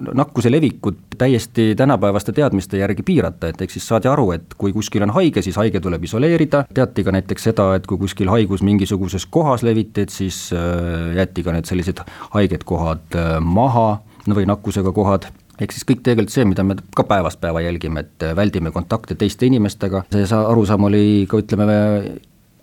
nakkuse 0.00 0.48
levikut 0.52 1.18
täiesti 1.20 1.74
tänapäevaste 1.76 2.32
teadmiste 2.32 2.78
järgi 2.80 3.02
piirata, 3.04 3.50
et 3.50 3.60
ehk 3.60 3.74
siis 3.74 3.84
saadi 3.90 4.08
aru, 4.08 4.30
et 4.32 4.54
kui 4.56 4.72
kuskil 4.72 5.04
on 5.04 5.12
haige, 5.12 5.42
siis 5.44 5.58
haige 5.60 5.82
tuleb 5.82 6.06
isoleerida, 6.08 6.62
teati 6.72 7.04
ka 7.04 7.12
näiteks 7.12 7.50
seda, 7.50 7.66
et 7.76 7.88
kui 7.90 8.00
kuskil 8.00 8.30
haigus 8.32 8.62
mingisuguses 8.64 9.26
kohas 9.28 9.66
leviti, 9.66 10.06
et 10.06 10.14
siis 10.14 10.38
jäeti 10.54 11.44
ka 11.44 11.52
need 11.52 11.68
sellised 11.68 12.00
haiged 12.30 12.64
kohad 12.64 13.18
maha 13.44 13.90
või 14.30 14.48
nakkusega 14.48 14.92
kohad 14.96 15.28
ehk 15.60 15.74
siis 15.74 15.86
kõik 15.88 16.02
tegelikult 16.06 16.34
see, 16.34 16.46
mida 16.48 16.64
me 16.66 16.76
ka 16.96 17.04
päevast 17.08 17.40
päeva 17.42 17.62
jälgime, 17.64 18.06
et 18.06 18.26
väldime 18.36 18.72
kontakte 18.74 19.16
teiste 19.18 19.48
inimestega, 19.48 20.04
see 20.12 20.26
arusaam 20.36 20.88
oli 20.88 21.26
ka 21.30 21.40
ütleme, 21.42 21.76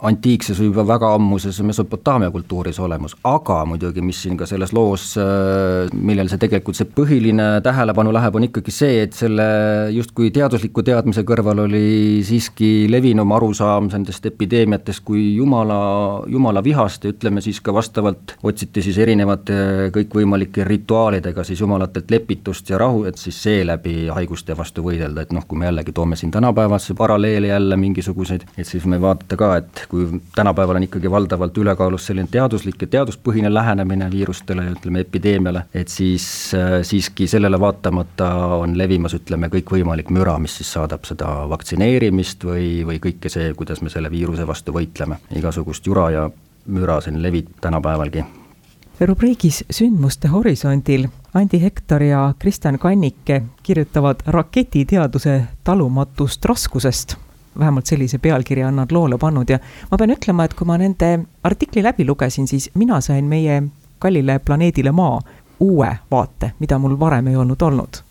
antiikses 0.06 0.60
või 0.62 0.70
juba 0.70 0.86
väga 0.88 1.10
ammuses 1.18 1.60
Mesopotaamia 1.66 2.30
kultuuris 2.32 2.80
olemas, 2.80 3.16
aga 3.28 3.64
muidugi, 3.66 4.02
mis 4.06 4.20
siin 4.24 4.38
ka 4.38 4.46
selles 4.50 4.74
loos, 4.76 5.10
äh, 5.18 5.90
millel 5.94 6.30
see 6.30 6.42
tegelikult 6.42 6.78
see 6.78 6.90
põhiline 6.98 7.48
tähelepanu 7.66 8.14
läheb, 8.16 8.38
on 8.38 8.48
ikkagi 8.48 8.74
see, 8.74 9.02
et 9.06 9.18
selle 9.18 9.48
justkui 9.96 10.30
teadusliku 10.36 10.84
teadmise 10.86 11.24
kõrval 11.28 11.64
oli 11.66 12.22
siiski 12.28 12.88
levinum 12.92 13.32
arusaam 13.38 13.90
nendest 13.92 14.26
epideemiatest 14.30 15.04
kui 15.08 15.24
jumala, 15.38 15.80
jumala 16.30 16.64
vihast 16.64 17.08
ja 17.08 17.14
ütleme 17.16 17.42
siis 17.42 17.62
ka 17.64 17.74
vastavalt 17.74 18.36
otsiti 18.44 18.84
siis 18.86 19.00
erinevate 19.02 19.90
kõikvõimalike 19.96 20.66
rituaalidega 20.68 21.46
siis 21.48 21.62
jumalatelt 21.64 22.12
lepitust 22.14 22.70
ja 22.70 22.82
rahu, 22.82 23.06
et 23.10 23.18
siis 23.18 23.40
seeläbi 23.44 24.08
haiguste 24.14 24.58
vastu 24.58 24.86
võidelda, 24.86 25.26
et 25.26 25.34
noh, 25.36 25.46
kui 25.48 25.60
me 25.60 25.70
jällegi 25.70 25.96
toome 25.96 26.20
siin 26.20 26.32
tänapäevasse 26.32 26.94
paralleele 26.98 27.52
jälle 27.52 27.78
mingisuguseid, 27.78 28.46
et 28.58 28.68
siis 28.68 28.86
me 28.86 29.02
vaadata 29.02 29.40
ka, 29.40 29.56
et 29.58 29.87
kui 29.90 30.22
tänapäeval 30.36 30.76
on 30.76 30.84
ikkagi 30.88 31.12
valdavalt 31.12 31.58
ülekaalus 31.58 32.06
selline 32.10 32.28
teaduslik 32.32 32.82
ja 32.82 32.88
teaduspõhine 32.96 33.54
lähenemine 33.54 34.10
viirustele 34.12 34.66
ja 34.66 34.74
ütleme, 34.76 35.04
epideemiale, 35.06 35.66
et 35.74 35.92
siis 35.92 36.28
äh, 36.58 36.80
siiski 36.88 37.28
sellele 37.28 37.60
vaatamata 37.60 38.32
on 38.58 38.78
levimas, 38.78 39.16
ütleme, 39.18 39.52
kõikvõimalik 39.54 40.12
müra, 40.14 40.38
mis 40.42 40.58
siis 40.60 40.74
saadab 40.78 41.06
seda 41.10 41.30
vaktsineerimist 41.50 42.44
või, 42.48 42.68
või 42.88 43.00
kõike 43.04 43.32
see, 43.32 43.54
kuidas 43.58 43.82
me 43.82 43.94
selle 43.94 44.12
viiruse 44.12 44.48
vastu 44.48 44.76
võitleme. 44.76 45.22
igasugust 45.36 45.88
jura 45.88 46.10
ja 46.12 46.28
müra 46.68 47.02
siin 47.02 47.22
levib 47.24 47.56
tänapäevalgi 47.62 48.26
rubriigis 49.06 49.64
Sündmuste 49.72 50.28
horisondil 50.28 51.08
Andi 51.34 51.62
Hektor 51.62 52.04
ja 52.04 52.34
Kristjan 52.40 52.80
Kannike 52.80 53.44
kirjutavad 53.64 54.24
raketiteaduse 54.26 55.42
talumatust 55.64 56.46
raskusest 56.46 57.16
vähemalt 57.60 57.86
sellise 57.86 58.18
pealkirja 58.18 58.68
on 58.68 58.76
nad 58.82 58.92
loole 58.92 59.18
pannud. 59.18 59.50
Ja 59.50 59.60
ma 59.92 59.98
pean 59.98 60.14
ütlema, 60.16 60.46
et 60.46 60.54
kui 60.54 60.68
ma 60.68 60.78
nende 60.78 61.20
artikli 61.44 61.84
läbi 61.84 62.06
lugesin, 62.06 62.48
siis 62.48 62.70
mina 62.76 63.02
sain 63.02 63.26
meie 63.26 63.64
kallile 64.00 64.40
planeedile 64.40 64.92
Maa 64.92 65.22
uue 65.60 65.94
vaate, 66.12 66.52
mida 66.60 66.78
mul 66.80 67.00
varem 67.00 67.28
ei 67.28 67.36
olnud 67.36 67.62
olnud 67.62 68.07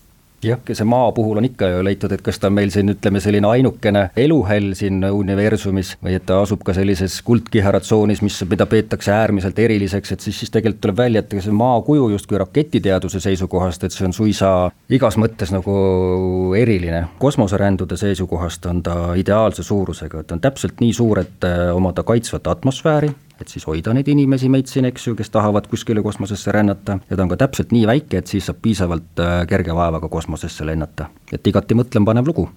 jah, 0.47 0.61
see 0.71 0.87
maa 0.87 1.11
puhul 1.15 1.41
on 1.41 1.47
ikka 1.47 1.69
ju 1.71 1.83
leitud, 1.85 2.13
et 2.15 2.23
kas 2.25 2.39
ta 2.39 2.51
on 2.51 2.57
meil 2.57 2.71
siin 2.73 2.91
ütleme, 2.93 3.21
selline 3.23 3.49
ainukene 3.49 4.07
eluhäll 4.17 4.73
siin 4.77 5.03
universumis 5.05 5.95
või 6.03 6.17
et 6.17 6.25
ta 6.27 6.39
asub 6.43 6.63
ka 6.65 6.75
sellises 6.77 7.19
kuldkiharatsoonis, 7.27 8.23
mis, 8.25 8.39
mida 8.49 8.67
peetakse 8.69 9.13
äärmiselt 9.13 9.59
eriliseks, 9.59 10.15
et 10.15 10.25
siis, 10.25 10.39
siis 10.41 10.53
tegelikult 10.53 10.81
tuleb 10.85 11.01
välja, 11.03 11.23
et 11.23 11.37
see 11.43 11.55
maa 11.55 11.79
kuju 11.85 12.09
justkui 12.15 12.41
raketiteaduse 12.41 13.21
seisukohast, 13.23 13.83
et 13.83 13.95
see 13.95 14.07
on 14.07 14.15
suisa 14.15 14.53
igas 14.93 15.19
mõttes 15.19 15.53
nagu 15.53 15.77
eriline. 16.57 17.05
kosmoserändude 17.19 17.97
seisukohast 17.97 18.65
on 18.65 18.83
ta 18.83 18.97
ideaalse 19.19 19.63
suurusega, 19.63 20.23
et 20.23 20.31
on 20.31 20.41
täpselt 20.41 20.81
nii 20.81 20.93
suur, 20.93 21.19
et 21.19 21.47
omada 21.73 22.03
kaitsvat 22.07 22.47
atmosfääri 22.47 23.11
et 23.41 23.47
siis 23.47 23.67
hoida 23.67 23.93
neid 23.93 24.07
inimesi 24.07 24.49
meid 24.49 24.69
siin, 24.71 24.85
eks 24.85 25.07
ju, 25.07 25.15
kes 25.15 25.29
tahavad 25.33 25.67
kuskile 25.67 26.03
kosmosesse 26.03 26.51
rännata. 26.51 26.99
Ja 27.09 27.17
ta 27.17 27.23
on 27.23 27.29
ka 27.29 27.37
täpselt 27.37 27.71
nii 27.71 27.87
väike, 27.87 28.21
et 28.21 28.27
siis 28.27 28.45
saab 28.45 28.61
piisavalt 28.61 29.19
äh, 29.23 29.41
kerge 29.47 29.75
vaevaga 29.75 30.09
kosmosesse 30.09 30.65
lennata. 30.65 31.09
et 31.31 31.47
igati 31.47 31.75
mõtlemapanev 31.75 32.27
lugu. 32.27 32.49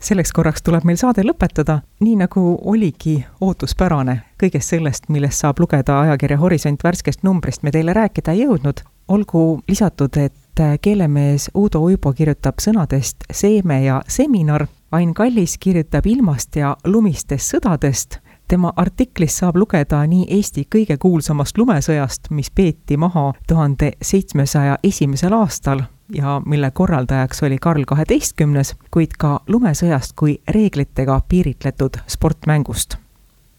Selleks 0.00 0.32
korraks 0.32 0.62
tuleb 0.62 0.84
meil 0.84 0.98
saade 1.00 1.22
lõpetada, 1.24 1.80
nii 2.00 2.16
nagu 2.20 2.42
oligi 2.62 3.24
ootuspärane. 3.40 4.20
kõigest 4.42 4.74
sellest, 4.74 5.08
millest 5.08 5.40
saab 5.40 5.58
lugeda 5.60 6.00
ajakirja 6.00 6.38
Horisont 6.38 6.84
värskest 6.84 7.22
numbrist, 7.22 7.62
me 7.62 7.70
teile 7.70 7.92
rääkida 7.92 8.32
ei 8.32 8.44
jõudnud, 8.44 8.82
olgu 9.08 9.60
lisatud, 9.68 10.16
et 10.16 10.80
keelemees 10.80 11.50
Uudo 11.54 11.80
Uibo 11.80 12.12
kirjutab 12.12 12.60
sõnadest 12.60 13.24
seeme 13.32 13.84
ja 13.84 14.02
seminar, 14.08 14.66
Ain 14.92 15.14
Kallis 15.14 15.58
kirjutab 15.58 16.06
ilmast 16.06 16.56
ja 16.56 16.76
lumistest 16.84 17.56
sõdadest 17.56 18.20
tema 18.48 18.72
artiklist 18.76 19.42
saab 19.42 19.56
lugeda 19.56 20.02
nii 20.06 20.26
Eesti 20.38 20.66
kõige 20.74 20.96
kuulsamast 20.96 21.58
lumesõjast, 21.58 22.30
mis 22.30 22.50
peeti 22.50 22.96
maha 22.96 23.32
tuhande 23.48 23.92
seitsmesaja 24.02 24.78
esimesel 24.82 25.32
aastal 25.32 25.82
ja 26.14 26.42
mille 26.46 26.70
korraldajaks 26.70 27.42
oli 27.42 27.58
Karl 27.58 27.84
kaheteistkümnes, 27.86 28.74
kuid 28.90 29.16
ka 29.18 29.40
lumesõjast 29.48 30.14
kui 30.16 30.38
reeglitega 30.48 31.20
piiritletud 31.28 31.98
sportmängust. 32.06 32.96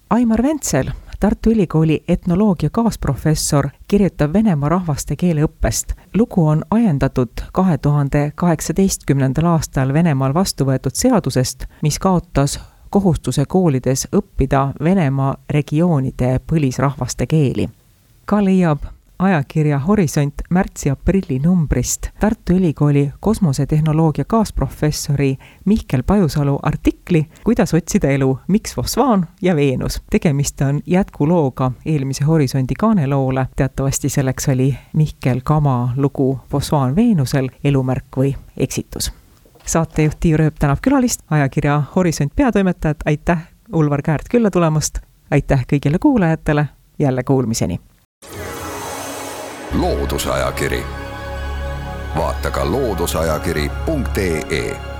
Aimar 0.09 0.43
Ventsel, 0.43 0.89
Tartu 1.19 1.49
Ülikooli 1.49 2.03
etnoloogia 2.07 2.69
kaasprofessor, 2.69 3.69
kirjutab 3.87 4.33
Venemaa 4.33 4.69
rahvaste 4.69 5.15
keeleõppest. 5.15 5.93
lugu 6.13 6.47
on 6.47 6.63
ajendatud 6.71 7.29
kahe 7.53 7.77
tuhande 7.77 8.31
kaheksateistkümnendal 8.35 9.45
aastal 9.45 9.93
Venemaal 9.93 10.33
vastu 10.33 10.65
võetud 10.65 10.93
seadusest, 10.93 11.65
mis 11.81 11.99
kaotas 11.99 12.59
kohustuse 12.89 13.45
koolides 13.45 14.07
õppida 14.15 14.73
Venemaa 14.83 15.35
regioonide 15.49 16.39
põlisrahvaste 16.47 17.25
keeli. 17.25 17.69
ka 18.25 18.43
leiab 18.45 18.79
ajakirja 19.19 19.79
Horisont 19.79 20.33
märtsi-aprilli 20.49 21.39
numbrist 21.39 22.07
Tartu 22.19 22.53
Ülikooli 22.53 23.11
kosmosetehnoloogia 23.19 24.25
kaasprofessori 24.25 25.37
Mihkel 25.65 26.03
Pajusalu 26.03 26.59
artikli 26.63 27.25
Kuidas 27.43 27.73
otsida 27.73 28.07
elu, 28.07 28.39
miks 28.47 28.75
fosfaan 28.75 29.27
ja 29.41 29.55
Veenus. 29.55 30.01
tegemist 30.09 30.61
on 30.61 30.81
jätkulooga 30.85 31.71
eelmise 31.85 32.23
Horisondi 32.23 32.73
kaaneloole, 32.79 33.47
teatavasti 33.55 34.09
selleks 34.09 34.49
oli 34.49 34.77
Mihkel 34.93 35.41
Kama 35.43 35.93
lugu 35.95 36.39
Fosfaan 36.49 36.95
Veenusel, 36.95 37.49
elumärk 37.63 38.05
või 38.17 38.35
eksitus 38.57 39.11
saatejuht 39.67 40.17
Tiiu 40.19 40.37
Rööp 40.37 40.55
tänab 40.59 40.77
külalist, 40.81 41.21
ajakirja 41.29 41.83
Horisont 41.95 42.31
peatoimetajat, 42.35 42.97
aitäh, 43.05 43.37
Ulvar 43.73 44.01
Käärt 44.01 44.25
külla 44.31 44.51
tulemast, 44.51 44.99
aitäh 45.31 45.65
kõigile 45.73 45.97
kuulajatele, 45.99 46.67
jälle 46.99 47.23
kuulmiseni! 47.23 47.79
loodusajakiri, 49.73 50.83
vaata 52.17 52.51
ka 52.51 52.71
looduseajakiri.ee 52.71 54.96